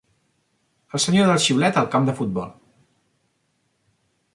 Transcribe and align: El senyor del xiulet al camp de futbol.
El 0.99 1.03
senyor 1.03 1.29
del 1.31 1.43
xiulet 1.45 1.79
al 1.83 1.93
camp 1.97 2.09
de 2.11 2.19
futbol. 2.21 2.51